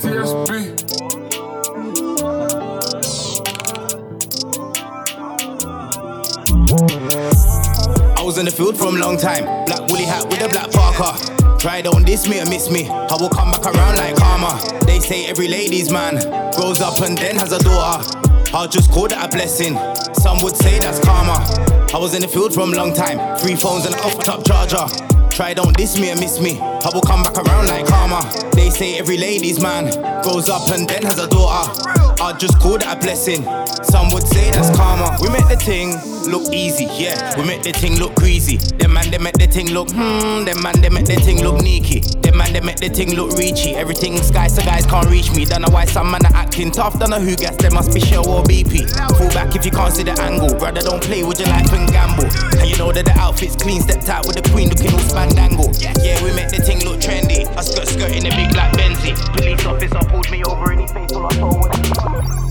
I 0.00 0.04
was 8.22 8.38
in 8.38 8.44
the 8.44 8.52
field 8.54 8.76
from 8.76 8.94
a 8.94 8.98
long 8.98 9.16
time. 9.16 9.44
Black 9.66 9.88
woolly 9.88 10.04
hat 10.04 10.24
with 10.28 10.40
a 10.40 10.48
black 10.48 10.70
parker. 10.70 11.58
Try 11.58 11.82
don't 11.82 12.04
diss 12.04 12.28
me 12.28 12.40
or 12.40 12.46
miss 12.46 12.70
me. 12.70 12.88
I 12.88 13.16
will 13.18 13.28
come 13.28 13.50
back 13.50 13.66
around 13.66 13.96
like 13.96 14.14
karma. 14.16 14.60
They 14.86 15.00
say 15.00 15.26
every 15.26 15.48
lady's 15.48 15.90
man 15.90 16.14
grows 16.52 16.80
up 16.80 17.00
and 17.00 17.18
then 17.18 17.34
has 17.36 17.50
a 17.50 17.58
daughter. 17.58 18.06
I'll 18.54 18.68
just 18.68 18.92
call 18.92 19.08
that 19.08 19.24
a 19.24 19.28
blessing. 19.28 19.76
Some 20.14 20.40
would 20.42 20.56
say 20.56 20.78
that's 20.78 21.00
karma. 21.00 21.44
I 21.92 21.98
was 21.98 22.14
in 22.14 22.22
the 22.22 22.28
field 22.28 22.54
from 22.54 22.72
a 22.72 22.76
long 22.76 22.94
time. 22.94 23.36
Three 23.38 23.56
phones 23.56 23.84
and 23.84 23.94
an 23.96 24.00
off 24.02 24.22
top 24.22 24.46
charger. 24.46 25.17
Try 25.38 25.54
don't 25.54 25.76
diss 25.76 25.96
me 26.00 26.10
or 26.10 26.16
miss 26.16 26.40
me. 26.40 26.58
I 26.58 26.90
will 26.92 27.00
come 27.00 27.22
back 27.22 27.38
around 27.38 27.68
like 27.68 27.86
karma. 27.86 28.28
They 28.56 28.70
say 28.70 28.98
every 28.98 29.16
ladies 29.16 29.62
man 29.62 29.84
grows 30.24 30.48
up 30.48 30.68
and 30.70 30.88
then 30.88 31.04
has 31.04 31.20
a 31.20 31.28
daughter. 31.28 31.70
I'll 32.20 32.36
just 32.36 32.58
call 32.58 32.76
that 32.78 32.98
a 32.98 33.00
blessing. 33.00 33.44
Some 33.84 34.10
would 34.10 34.26
say 34.26 34.50
that's 34.50 34.76
karma. 34.76 35.16
We 35.22 35.28
make 35.30 35.46
the 35.46 35.54
thing 35.54 35.94
look 36.28 36.52
easy, 36.52 36.86
yeah. 36.86 37.38
We 37.38 37.46
make 37.46 37.62
the 37.62 37.70
thing 37.70 38.00
look 38.00 38.16
greasy. 38.16 38.56
Them 38.56 38.92
man, 38.94 39.12
they 39.12 39.18
make 39.18 39.38
the 39.38 39.46
thing 39.46 39.70
look 39.70 39.92
hmm. 39.92 40.42
Them 40.44 40.60
man, 40.60 40.80
they 40.80 40.88
make 40.90 41.06
the 41.06 41.14
thing 41.14 41.40
look 41.44 41.60
sneaky. 41.60 42.00
Them 42.18 42.36
man, 42.36 42.52
they 42.52 42.60
make 42.60 42.78
the 42.78 42.88
thing 42.88 43.14
look 43.14 43.30
reachy. 43.38 43.74
Everything 43.74 44.16
sky, 44.16 44.48
so 44.48 44.60
guys 44.62 44.86
can't 44.86 45.08
reach 45.08 45.30
me. 45.30 45.44
Don't 45.44 45.62
know 45.62 45.70
why 45.70 45.84
some 45.84 46.10
man 46.10 46.26
are 46.26 46.34
acting 46.34 46.72
tough. 46.72 46.98
Don't 46.98 47.10
know 47.10 47.20
who 47.20 47.36
gets 47.36 47.58
them 47.58 47.74
must 47.74 47.94
be 47.94 48.00
Shell 48.00 48.28
or 48.28 48.42
BP. 48.42 48.90
Fall 49.16 49.30
back 49.30 49.54
if 49.54 49.64
you 49.64 49.70
can't 49.70 49.94
see 49.94 50.02
the 50.02 50.18
angle. 50.20 50.52
Brother, 50.58 50.80
don't 50.80 51.00
play 51.00 51.22
with 51.22 51.38
your 51.38 51.48
life 51.48 51.72
and 51.72 51.88
gamble. 51.92 52.26
You 52.68 52.76
know 52.76 52.92
that 52.92 53.06
the 53.06 53.16
outfit's 53.16 53.56
clean, 53.56 53.80
stepped 53.80 54.10
out 54.10 54.26
with 54.26 54.36
the 54.36 54.42
queen 54.50 54.68
looking 54.68 54.92
all 54.92 55.00
spandangle. 55.00 55.72
Yeah, 55.80 56.22
we 56.22 56.32
make 56.34 56.50
the 56.50 56.60
thing 56.62 56.84
look 56.84 57.00
trendy. 57.00 57.48
I 57.56 57.62
skirt 57.62 57.88
skirt 57.88 58.12
in 58.12 58.26
a 58.26 58.30
big 58.36 58.52
black 58.52 58.74
Benzie. 58.74 59.16
Police 59.36 59.64
officer 59.64 59.98
pulled 60.10 60.30
me 60.30 60.44
over 60.44 60.72
and 60.72 60.82
he 60.82 60.86
face 60.86 61.12
all 61.12 61.26
I 61.26 61.34
saw. 61.34 62.47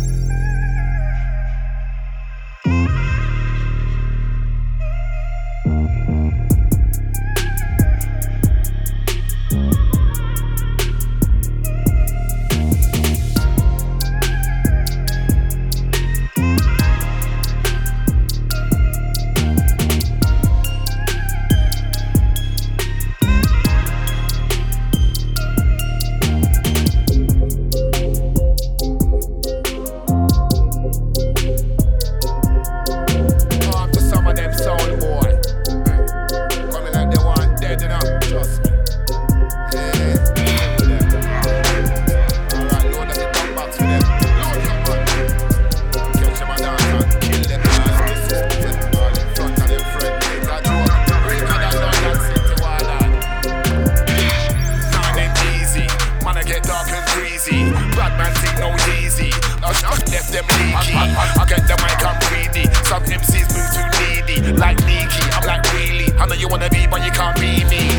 can't 67.17 67.33
be 67.41 67.65
me. 67.65 67.89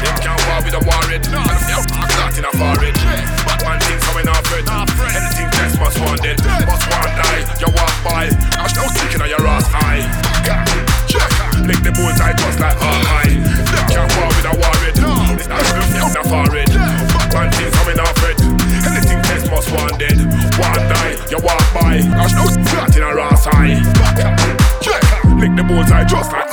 Them 0.00 0.16
can't 0.24 0.40
war 0.48 0.64
with 0.64 0.72
a 0.72 0.80
warhead. 0.80 1.20
No, 1.28 1.44
them 1.44 1.84
are 2.00 2.16
not 2.16 2.32
in 2.32 2.48
a 2.48 2.52
foreign. 2.56 2.96
But 3.44 3.60
man 3.60 3.76
things 3.84 4.00
coming 4.08 4.24
off 4.24 4.48
it. 4.56 4.64
Anything 5.12 5.52
test 5.52 5.76
must 5.76 6.00
want 6.00 6.24
it. 6.24 6.40
Must 6.64 6.84
want 6.88 7.12
die. 7.12 7.44
You 7.60 7.68
walk 7.76 7.92
by. 8.00 8.32
I'm 8.56 8.68
still 8.72 8.88
kicking 8.96 9.20
on 9.20 9.28
your 9.28 9.44
ass 9.44 9.68
high. 9.68 10.00
Lick 11.68 11.84
the 11.84 11.92
bullseye 11.92 12.32
just 12.40 12.56
like 12.56 12.80
Hawkeye. 12.80 13.36
Them 13.36 13.84
can't 13.92 14.08
war 14.16 14.32
with 14.32 14.48
a 14.48 14.54
warhead. 14.56 14.96
It's 15.36 15.48
not 15.52 15.60
in 15.68 16.16
a 16.16 16.24
foreign. 16.24 16.72
But 17.12 17.28
man 17.36 17.52
things 17.52 17.74
coming 17.76 18.00
off 18.00 18.16
it. 18.24 18.40
Anything 18.88 19.20
test 19.28 19.52
must 19.52 19.68
want 19.76 20.00
dead. 20.00 20.16
One 20.56 20.82
die. 20.88 21.20
You 21.28 21.36
walk 21.44 21.60
by. 21.76 22.00
I'm 22.16 22.32
still 22.32 22.48
kicking 22.64 23.04
on 23.04 23.12
your 23.12 23.20
ass 23.20 23.44
high. 23.44 23.76
Lick 25.36 25.52
the 25.54 25.62
bullseye 25.62 26.04
just 26.04 26.32
like 26.32 26.47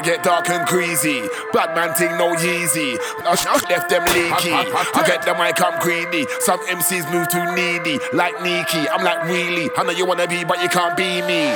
I 0.00 0.02
get 0.02 0.24
dark 0.24 0.48
and 0.48 0.64
crazy. 0.64 1.28
Black 1.52 1.76
man 1.76 1.92
think 1.92 2.16
no 2.16 2.32
easy. 2.40 2.96
S 3.28 3.44
left 3.68 3.92
them 3.92 4.00
leaky. 4.16 4.48
I 4.48 5.04
get 5.04 5.20
the 5.28 5.36
mic, 5.36 5.60
I'm 5.60 5.76
greedy. 5.76 6.24
Some 6.40 6.56
MCs 6.64 7.04
move 7.12 7.28
too 7.28 7.44
needy, 7.52 8.00
like 8.16 8.32
Nikki. 8.40 8.88
I'm 8.88 9.04
like 9.04 9.28
really. 9.28 9.68
I 9.76 9.84
know 9.84 9.92
you 9.92 10.08
wanna 10.08 10.24
be, 10.24 10.40
but 10.44 10.56
you 10.64 10.72
can't 10.72 10.96
be 10.96 11.20
me. 11.28 11.52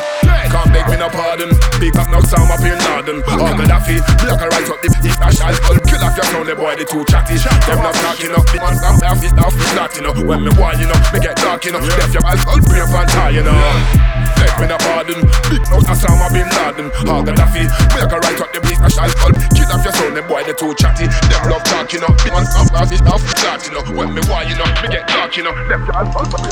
Can't 0.52 0.68
beg 0.76 0.92
me 0.92 1.00
no 1.00 1.08
pardon. 1.08 1.56
Big 1.80 1.96
up, 1.96 2.12
no 2.12 2.20
sound 2.20 2.52
oh, 2.52 2.56
up 2.56 2.64
in 2.68 2.76
London. 2.84 3.24
All 3.32 3.56
Gaddafi, 3.56 3.96
black 4.20 4.44
and 4.44 4.52
right 4.52 4.68
up 4.68 4.80
the 4.84 4.88
beat. 5.00 5.16
I 5.24 5.32
shall 5.32 5.56
kill 5.88 6.04
off 6.04 6.16
your 6.20 6.28
sound, 6.28 6.44
the 6.44 6.54
boy, 6.56 6.76
the 6.76 6.84
too 6.84 7.00
chatty. 7.08 7.40
Them 7.40 7.80
not 7.80 7.96
talking 7.96 8.36
up, 8.36 8.44
man 8.60 8.76
I'm 8.76 9.00
off 9.08 9.24
it 9.24 9.32
off 9.40 9.56
you 9.96 10.04
know. 10.04 10.12
When 10.12 10.44
me 10.44 10.52
wild, 10.60 10.76
you 10.76 10.84
know, 10.84 11.00
me 11.12 11.20
get 11.20 11.40
dark, 11.40 11.64
you 11.64 11.72
know. 11.72 11.80
Left 11.80 12.12
your 12.12 12.24
eyes, 12.28 12.44
I'll 12.44 12.60
bring 12.60 12.84
your 12.84 12.88
tie, 13.08 13.32
you 13.32 13.40
know. 13.40 14.23
Beg 14.44 14.60
me 14.60 14.66
no 14.68 14.76
pardon. 14.76 15.24
Big 15.48 15.64
no 15.72 15.80
sound 15.80 16.20
up 16.20 16.36
in 16.36 16.44
London. 16.52 16.92
All 17.08 17.24
Gaddafi, 17.24 17.64
black 17.96 18.12
and 18.12 18.20
right 18.20 18.40
up 18.44 18.52
the 18.52 18.60
beat. 18.60 18.76
I 18.76 18.92
shall 18.92 19.08
kill 19.56 19.72
off 19.72 19.80
your 19.80 19.94
sound, 19.96 20.16
the 20.16 20.22
boy, 20.28 20.44
the 20.44 20.52
too 20.52 20.76
chatty. 20.76 21.08
Them 21.32 21.48
love 21.48 21.64
talking 21.64 22.04
up, 22.04 22.12
the 22.20 22.28
man 22.28 22.44
I'm 22.52 22.68
off 22.76 22.92
it 22.92 23.00
off 23.08 23.24
flat, 23.40 23.64
you 23.64 23.72
know. 23.72 23.80
When 23.96 24.12
me 24.12 24.20
wild, 24.28 24.44
you 24.52 24.56
know, 24.60 24.68
me 24.84 24.88
get 24.92 25.08
dark, 25.08 25.36
you 25.36 25.44
know. 25.44 25.56
Your 25.56 25.80
eyes, 25.96 26.12
I'll 26.12 26.28
bring 26.28 26.44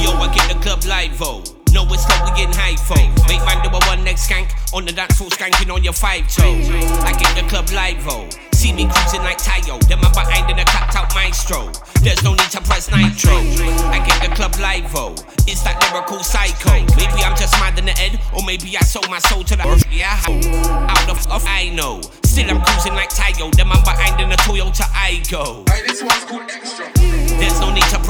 Yo, 0.00 0.10
I 0.16 0.32
get 0.32 0.48
the 0.48 0.56
club 0.64 0.80
live, 0.88 1.20
oh. 1.20 1.44
No, 1.72 1.84
it's 1.92 2.04
how 2.04 2.24
we 2.24 2.32
getting 2.32 2.56
high 2.56 2.76
for. 2.80 2.96
Make 3.28 3.44
man 3.44 3.60
do 3.60 3.68
a 3.68 3.80
one 3.84 4.02
next 4.02 4.28
skank 4.28 4.48
on 4.72 4.86
the 4.86 4.92
dance 4.92 5.16
floor, 5.18 5.28
skanking 5.28 5.72
on 5.72 5.84
your 5.84 5.92
five 5.92 6.28
toe. 6.32 6.56
I 7.04 7.12
get 7.12 7.36
the 7.36 7.46
club 7.48 7.68
live, 7.76 8.00
oh. 8.08 8.51
See 8.62 8.72
me 8.72 8.86
cruising 8.86 9.22
like 9.22 9.38
Tayo, 9.38 9.80
then 9.88 9.98
my 9.98 10.08
behind 10.12 10.48
in 10.48 10.56
a 10.56 10.64
clapped 10.64 10.94
out 10.94 11.12
maestro. 11.16 11.72
There's 12.00 12.22
no 12.22 12.30
need 12.30 12.48
to 12.52 12.60
press 12.60 12.88
nitro. 12.92 13.34
I 13.90 13.98
get 14.06 14.22
the 14.22 14.32
club 14.36 14.54
live, 14.60 14.86
oh. 14.94 15.16
It's 15.50 15.64
that 15.64 15.82
lyrical 15.90 16.22
psycho. 16.22 16.70
Maybe 16.94 17.24
I'm 17.26 17.34
just 17.34 17.58
mad 17.58 17.76
in 17.76 17.86
the 17.86 17.90
head, 17.90 18.20
or 18.32 18.40
maybe 18.46 18.76
I 18.76 18.82
sold 18.82 19.10
my 19.10 19.18
soul 19.18 19.42
to 19.42 19.56
the 19.56 19.66
earth. 19.66 19.84
Yeah, 19.90 20.16
out 20.88 21.10
of 21.10 21.26
off, 21.26 21.44
I 21.44 21.70
know. 21.70 22.02
Still 22.22 22.50
I'm 22.50 22.62
cruising 22.62 22.94
like 22.94 23.10
Tayo, 23.10 23.50
then 23.50 23.66
I'm 23.66 23.82
behind 23.82 24.20
in 24.20 24.30
a 24.30 24.36
Toyota 24.36 24.86
I 24.94 25.24
go. 25.28 25.64
Hey, 25.66 25.82
this 25.84 26.00
one's 26.00 26.22
called 26.22 26.48
extra. 26.48 27.21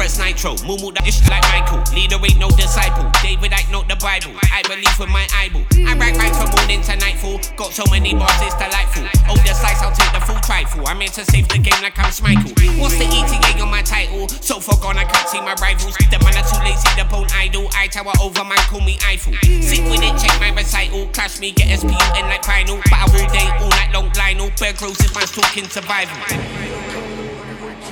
Press 0.02 0.18
nitro. 0.18 0.58
Moo 0.66 0.90
that 0.98 1.06
ish 1.06 1.22
like 1.30 1.46
Michael. 1.54 1.78
Leader 1.94 2.18
ain't 2.18 2.42
no 2.42 2.50
disciple. 2.50 3.06
David 3.22 3.54
I 3.54 3.62
know 3.70 3.86
the 3.86 3.94
Bible. 4.02 4.34
I 4.50 4.66
believe 4.66 4.90
with 4.98 5.14
my 5.14 5.22
eyeball. 5.30 5.62
I 5.86 5.94
write 5.94 6.18
rhymes 6.18 6.34
from 6.34 6.50
morning 6.58 6.82
to 6.90 6.98
nightfall. 6.98 7.38
Got 7.54 7.70
so 7.70 7.86
many 7.86 8.10
bars, 8.10 8.34
it's 8.42 8.58
delightful. 8.58 9.06
Oh, 9.30 9.38
the 9.46 9.54
slice, 9.54 9.78
I'll 9.78 9.94
take 9.94 10.10
the 10.10 10.18
full 10.26 10.42
trifle. 10.42 10.82
I'm 10.90 10.98
here 10.98 11.14
to 11.14 11.22
save 11.30 11.46
the 11.46 11.62
game 11.62 11.78
like 11.86 11.94
I'm 12.02 12.10
Schmeichel. 12.10 12.50
What's 12.82 12.98
the 12.98 13.06
ETA 13.06 13.62
on 13.62 13.70
my 13.70 13.82
title? 13.86 14.26
So 14.42 14.58
far 14.58 14.74
gone, 14.82 14.98
I 14.98 15.06
can't 15.06 15.28
see 15.30 15.38
my 15.38 15.54
rivals. 15.62 15.94
The 16.10 16.18
man 16.18 16.34
are 16.34 16.46
too 16.50 16.58
lazy 16.66 16.90
to 16.98 17.06
bone 17.06 17.30
idol. 17.38 17.70
I 17.78 17.86
tower 17.86 18.18
over, 18.18 18.42
man, 18.42 18.58
call 18.66 18.82
me 18.82 18.98
Eiffel. 19.06 19.38
Sit 19.62 19.86
with 19.86 20.02
it, 20.02 20.18
check 20.18 20.34
my 20.42 20.50
recital. 20.50 21.06
Clash 21.14 21.38
me, 21.38 21.54
get 21.54 21.70
SPU 21.78 21.94
in 22.18 22.26
like 22.26 22.42
final. 22.42 22.82
But 22.90 22.98
I 22.98 23.06
all 23.06 23.28
day, 23.30 23.46
all 23.62 23.70
night 23.70 23.94
long, 23.94 24.10
Lionel. 24.18 24.50
Bear 24.58 24.74
Grylls 24.74 24.98
if 24.98 25.14
man's 25.14 25.30
talking 25.30 25.70
survival. 25.70 26.18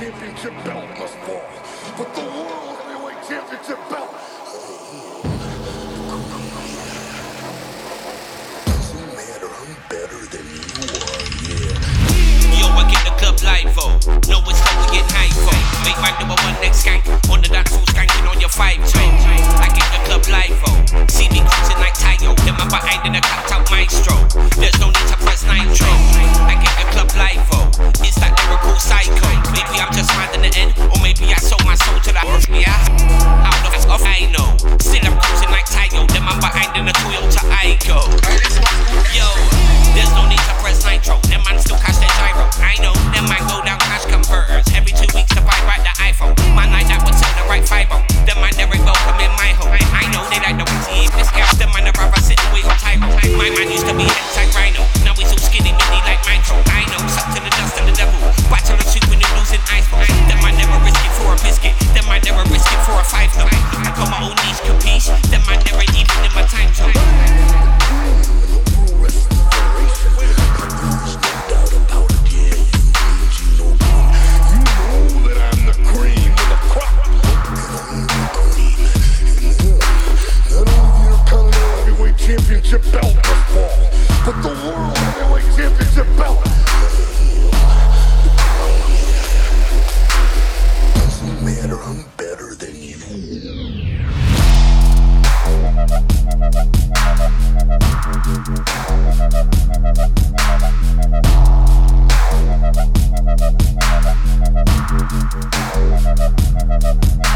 Championship 0.01 0.51
belt 0.65 0.89
must 0.97 1.15
fall, 1.29 1.60
but 2.03 2.15
the 2.15 2.21
World 2.21 2.77
Heavyweight 2.81 3.21
Championship 3.29 3.77
belt 3.89 4.09
I 12.71 12.89
get 12.89 13.03
the 13.05 13.13
club 13.19 13.37
for. 13.37 13.93
Oh. 13.93 14.17
No, 14.25 14.41
it's 14.49 14.57
how 14.57 14.73
we 14.81 14.97
get 14.97 15.05
high 15.13 15.29
oh. 15.29 15.45
for. 15.45 15.57
Make 15.85 15.99
my 16.01 16.09
number 16.17 16.33
one 16.41 16.57
next 16.65 16.81
skank. 16.81 17.05
On 17.29 17.41
the 17.41 17.47
dance 17.47 17.69
floor, 17.69 17.85
skanking 17.93 18.25
on 18.25 18.39
your 18.39 18.49
five 18.49 18.81
toe. 18.89 19.05
I 19.61 19.69
get 19.69 19.85
the 19.93 20.01
club 20.07 20.25
live 20.33 20.57
for. 20.57 20.73
See 21.11 21.29
me 21.29 21.45
cruising 21.45 21.77
like 21.77 21.93
Tayo. 21.93 22.33
Then 22.41 22.57
my 22.57 22.65
behind 22.65 23.05
in 23.05 23.13
a 23.13 23.21
out 23.53 23.69
maestro. 23.69 24.17
There's 24.57 24.79
no 24.79 24.87
need 24.87 25.07
to 25.13 25.17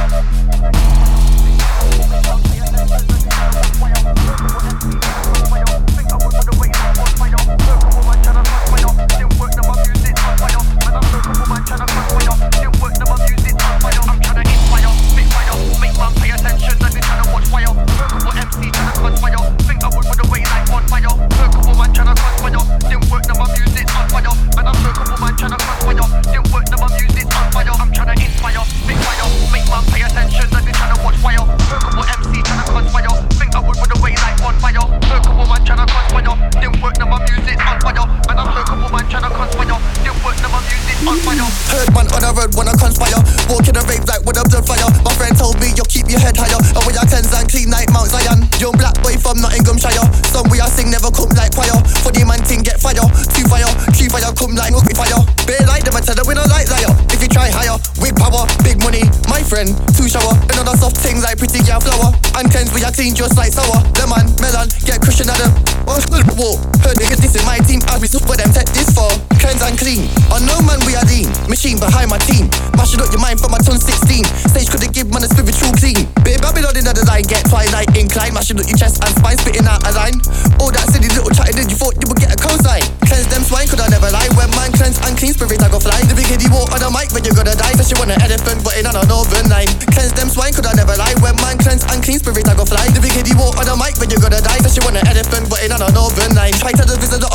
Latina, 0.07 0.55
Latina. 0.61 0.84
Heard 41.75 41.91
man 41.91 42.07
on 42.15 42.23
the 42.23 42.31
road 42.31 42.55
wanna 42.55 42.71
conspire. 42.79 43.19
Walk 43.51 43.67
in 43.67 43.75
the 43.75 43.83
rave 43.83 44.07
like 44.07 44.23
with 44.23 44.39
a 44.39 44.47
blood 44.47 44.63
fire. 44.63 44.87
My 45.03 45.11
friend 45.19 45.35
told 45.35 45.59
me 45.59 45.75
you'll 45.75 45.91
keep 45.91 46.07
your 46.07 46.23
head 46.23 46.39
higher. 46.39 46.55
And 46.55 46.83
when 46.87 46.95
I 46.95 47.03
cleanse 47.03 47.35
and 47.35 47.43
clean 47.51 47.67
like 47.67 47.91
Mount 47.91 48.15
Zion. 48.15 48.47
Young 48.63 48.79
black 48.79 48.95
boy 49.03 49.19
from 49.19 49.43
Nottinghamshire. 49.43 50.07
Some 50.31 50.47
we 50.47 50.63
I 50.63 50.71
sing 50.71 50.87
never 50.87 51.11
come 51.11 51.35
like 51.35 51.51
choir. 51.51 51.75
the 51.75 52.23
man 52.23 52.39
thing 52.47 52.63
get 52.63 52.79
fire. 52.79 53.03
Two 53.35 53.43
fire, 53.51 53.67
three 53.91 54.07
fire 54.07 54.31
come 54.39 54.55
like 54.55 54.71
no 54.71 54.79
fire. 54.95 55.19
Bear 55.43 55.67
like 55.67 55.83
them, 55.83 55.99
I 55.99 55.99
tell 55.99 56.15
them 56.15 56.23
we 56.23 56.39
don't 56.39 56.47
like 56.47 56.71
liar. 56.71 56.95
If 57.11 57.19
you 57.19 57.27
try 57.27 57.51
higher, 57.51 57.75
we 57.99 58.15
power 58.15 58.44
then 59.65 59.75
two 59.97 60.07
shower. 60.07 60.33
And 60.51 60.57
other 60.61 60.77
soft 60.77 60.97
things 60.97 61.23
like 61.23 61.37
pretty 61.37 61.63
girl 61.65 61.81
flower. 61.81 62.13
Uncleansed, 62.37 62.73
we 62.73 62.83
are 62.85 62.93
clean 62.93 63.15
just 63.15 63.37
like 63.37 63.51
sour. 63.51 63.81
Lemon, 63.97 64.29
melon, 64.37 64.69
get 64.85 65.01
Christian 65.01 65.29
at. 65.29 65.41
Oh, 65.85 66.01
whoa, 66.37 66.57
her 66.85 66.93
niggas 66.97 67.21
is 67.21 67.37
my 67.45 67.57
team. 67.65 67.81
I 67.89 67.97
be 67.99 68.07
super 68.07 68.37
them, 68.37 68.51
tech 68.53 68.69
this 68.73 68.89
for. 68.93 69.09
Cleanse 69.41 69.61
and 69.61 69.77
clean. 69.77 70.09
On 70.33 70.41
no 70.45 70.57
man, 70.65 70.81
we 70.85 70.97
are 70.97 71.05
lean. 71.05 71.29
Machine 71.49 71.77
behind 71.77 72.09
my 72.09 72.17
team. 72.25 72.49
Mashing 72.77 73.01
up 73.01 73.09
your 73.13 73.21
mind 73.21 73.39
for 73.39 73.49
my 73.49 73.61
ton 73.61 73.77
16. 73.77 74.25
Stage 74.49 74.69
couldn't 74.69 74.93
give 74.93 75.09
man 75.13 75.23
a 75.25 75.29
spiritual 75.29 75.73
clean. 75.77 76.09
Bit 76.25 76.41
Babylon 76.41 76.77
in 76.77 76.85
the 76.85 77.05
line, 77.05 77.25
get 77.25 77.45
twilight 77.45 77.89
incline. 77.93 78.33
Mashing 78.33 78.57
up 78.57 78.65
your 78.65 78.77
chest 78.77 79.01
and 79.05 79.13
spine, 79.17 79.37
spitting 79.37 79.69
out 79.69 79.85
a 79.85 79.91
line. 79.93 80.17
All 80.57 80.73
that 80.73 80.89
silly 80.89 81.09
little 81.13 81.29
chatting, 81.33 81.57
that 81.61 81.69
you 81.69 81.77
thought 81.77 81.95
you 82.01 82.07
were 82.09 82.14
you 86.45 86.53
walk 86.53 86.69
on 86.69 86.81
the 86.81 86.91
mic, 86.93 87.09
but 87.09 87.25
you're 87.25 87.33
gonna 87.33 87.57
die. 87.57 87.73
Cause 87.73 87.89
she 87.89 87.97
want 87.97 88.13
an 88.13 88.21
elephant, 88.21 88.61
but 88.61 88.77
in 88.77 88.85
on 88.85 88.93
an 88.93 89.09
overnight. 89.09 89.73
Cleanse 89.89 90.13
them 90.13 90.29
swine, 90.29 90.53
could 90.53 90.69
I 90.69 90.77
never 90.77 90.93
lie? 90.93 91.17
When 91.17 91.33
man 91.41 91.57
cleanse 91.57 91.81
unclean 91.89 92.21
spirit, 92.21 92.45
I 92.45 92.53
go 92.53 92.65
fly. 92.65 92.85
Living 92.93 93.11
you 93.25 93.35
walk 93.35 93.57
on 93.57 93.65
the 93.65 93.73
mic, 93.73 93.97
but 93.97 94.13
you're 94.13 94.21
gonna 94.21 94.41
die. 94.41 94.61
Cause 94.61 94.77
she 94.77 94.81
want 94.85 95.01
an 95.01 95.07
elephant, 95.09 95.49
but 95.49 95.65
in 95.65 95.73
on 95.73 95.81
an 95.81 95.97
overnight. 95.97 96.53
line. 96.53 96.55
Try 96.61 96.71
to 96.77 96.85
the 96.85 96.95
visit 97.01 97.19
the 97.19 97.29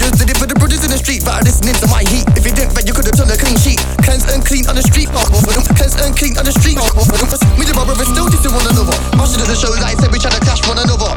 Just 0.00 0.16
did 0.16 0.32
it 0.32 0.38
for 0.40 0.48
the 0.48 0.56
brothers 0.56 0.80
in 0.80 0.88
the 0.88 0.96
street, 0.96 1.20
but 1.28 1.44
listening 1.44 1.76
to 1.76 1.86
my 1.92 2.00
heat. 2.08 2.24
If 2.32 2.48
you 2.48 2.56
didn't, 2.56 2.72
bet 2.72 2.88
you 2.88 2.96
could've 2.96 3.12
done 3.12 3.28
a 3.28 3.36
clean 3.36 3.60
sheet. 3.60 3.84
Cleanse 4.00 4.24
and 4.32 4.40
clean 4.40 4.64
on 4.64 4.72
the 4.72 4.80
street, 4.80 5.12
mark 5.12 5.28
off 5.28 5.44
for 5.44 5.52
them. 5.52 5.60
Cleanse 5.76 6.00
and 6.00 6.16
clean 6.16 6.40
on 6.40 6.48
the 6.48 6.56
street, 6.56 6.80
mark 6.80 6.96
off 6.96 7.04
for 7.04 7.20
them. 7.20 7.28
Me 7.60 7.68
and 7.68 7.76
my 7.76 7.84
brother 7.84 8.08
still 8.08 8.24
dissing 8.32 8.56
one 8.56 8.64
another. 8.64 8.96
Marching 9.12 9.44
at 9.44 9.48
the 9.52 9.58
show, 9.60 9.68
like 9.76 10.00
said, 10.00 10.08
we 10.08 10.16
try 10.16 10.32
to 10.32 10.40
clash 10.40 10.64
one 10.64 10.80
another. 10.80 11.12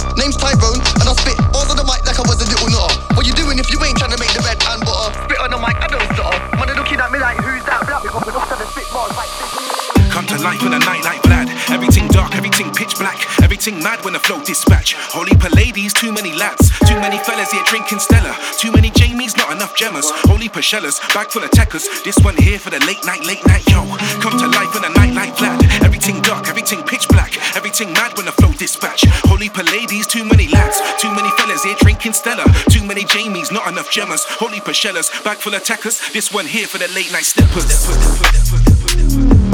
come 10.24 10.38
to 10.38 10.44
life 10.44 10.62
in 10.62 10.74
a 10.74 10.80
night 10.80 11.04
like 11.04 11.22
Vlad. 11.24 11.48
Everything 11.72 12.08
dark, 12.10 12.36
everything 12.36 12.72
pitch 12.72 12.98
black, 12.98 13.18
everything 13.42 13.82
mad 13.82 14.04
when 14.04 14.14
the 14.14 14.20
flow 14.20 14.42
dispatch. 14.44 14.94
Holy 14.96 15.36
per 15.36 15.50
too 15.50 16.12
many 16.12 16.34
lads, 16.34 16.72
too 16.88 17.00
many 17.00 17.18
fellas 17.20 17.52
here 17.52 17.64
drinking 17.66 18.00
Stella, 18.00 18.36
too 18.60 18.72
many 18.72 18.90
Jamies, 18.92 19.36
not 19.38 19.52
enough 19.52 19.76
Gemmas. 19.76 20.06
Holy 20.30 20.50
pashellas, 20.50 21.00
bag 21.14 21.28
full 21.28 21.44
of 21.44 21.52
techers. 21.52 21.86
This 22.04 22.18
one 22.20 22.36
here 22.38 22.60
for 22.60 22.70
the 22.70 22.80
late 22.86 23.04
night, 23.06 23.26
late 23.26 23.46
night, 23.48 23.68
yo. 23.70 23.84
Come 24.22 24.38
to 24.40 24.48
life 24.48 24.76
in 24.76 24.84
a 24.84 24.90
night 24.94 25.14
like 25.14 25.36
Vlad. 25.36 25.60
Everything 25.84 26.22
dark, 26.22 26.48
everything 26.48 26.84
pitch 26.84 27.08
black, 27.10 27.36
everything 27.56 27.92
mad 27.94 28.16
when 28.16 28.26
the 28.26 28.32
flow 28.32 28.52
dispatch. 28.54 29.04
Holy 29.28 29.50
per 29.50 29.64
too 29.64 30.26
many 30.26 30.48
lads, 30.48 30.80
too 31.00 31.12
many 31.14 31.30
fellas 31.38 31.64
here 31.64 31.76
drinking 31.80 32.14
Stella, 32.14 32.46
too 32.70 32.84
many 32.84 33.04
Jamies, 33.04 33.52
not 33.52 33.68
enough 33.68 33.90
Gemmas. 33.90 34.24
Holy 34.40 34.60
pashellas, 34.60 35.10
bag 35.24 35.38
full 35.38 35.54
of 35.54 35.64
techers. 35.64 36.14
This 36.14 36.32
one 36.32 36.46
here 36.46 36.68
for 36.68 36.78
the 36.78 36.88
late 36.90 37.12
night 37.12 37.26
steppers. 37.26 37.66
steppers, 37.66 38.18
steppers, 38.18 38.62
steppers 38.62 39.53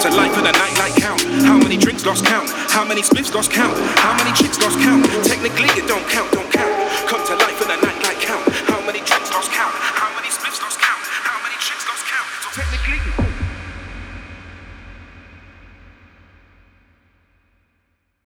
to 0.00 0.10
life 0.10 0.34
for 0.34 0.42
the 0.42 0.52
night, 0.52 0.76
nightlight 0.76 0.96
count. 1.00 1.22
How 1.46 1.56
many 1.56 1.76
drinks 1.78 2.04
lost 2.04 2.24
count? 2.24 2.50
How 2.68 2.84
many 2.84 3.00
spliffs 3.00 3.32
lost 3.34 3.50
count? 3.50 3.76
How 3.98 4.12
many 4.16 4.32
chicks 4.36 4.58
lost 4.60 4.78
count? 4.80 5.06
Technically 5.24 5.68
it 5.72 5.88
don't 5.88 6.06
count, 6.08 6.30
don't 6.32 6.50
count. 6.52 7.08
Come 7.08 7.24
to 7.26 7.34
life 7.36 7.56
for 7.56 7.64
the 7.64 7.76
night, 7.76 7.96
nightlight 8.02 8.20
count. 8.20 8.44
How 8.68 8.84
many 8.84 9.00
drinks 9.00 9.32
lost 9.32 9.50
count? 9.52 9.85